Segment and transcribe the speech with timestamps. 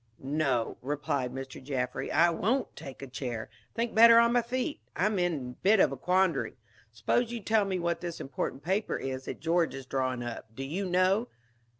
[0.23, 1.61] "No," replied Mr.
[1.63, 3.51] Jaffry, "I won't take a chair.
[3.75, 4.79] Think better on my feet.
[4.95, 6.57] I'm in a bit of a quandary.
[6.91, 10.55] Suppose you tell me what this important paper is that George is drawing up.
[10.55, 11.27] Do you know?"